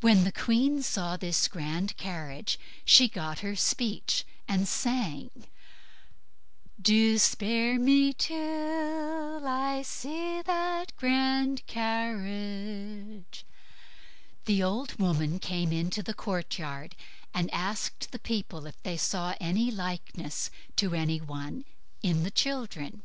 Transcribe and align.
When 0.00 0.24
the 0.24 0.32
queen 0.32 0.82
saw 0.82 1.16
this 1.16 1.46
grand 1.46 1.96
carriage 1.96 2.58
she 2.84 3.06
got 3.06 3.38
her 3.38 3.54
speech 3.54 4.24
and 4.48 4.66
sung, 4.66 5.30
"Do 6.82 7.18
spare 7.18 7.78
me 7.78 8.12
till 8.12 9.46
I 9.46 9.82
see 9.82 10.42
that 10.42 10.92
grand 10.96 11.64
carriage." 11.68 13.44
The 14.46 14.60
old 14.60 14.98
woman 14.98 15.38
came 15.38 15.72
into 15.72 16.02
the 16.02 16.14
courtyard, 16.14 16.96
and 17.32 17.48
asked 17.54 18.10
the 18.10 18.18
people 18.18 18.66
if 18.66 18.82
they 18.82 18.96
saw 18.96 19.36
any 19.40 19.70
likeness 19.70 20.50
to 20.74 20.94
any 20.94 21.20
one 21.20 21.64
in 22.02 22.24
the 22.24 22.30
children. 22.32 23.02